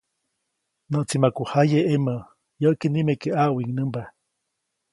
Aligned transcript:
Näʼtsi 0.91 1.15
maku 1.21 1.43
jaye 1.51 1.79
ʼemä, 1.87 2.15
yäʼki 2.61 2.87
nimeke 2.91 3.29
ʼaʼwiŋnämba. 3.35 4.01